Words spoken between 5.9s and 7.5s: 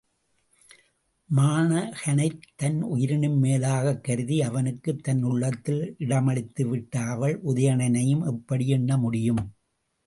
இடமளித்துவிட்ட அவள்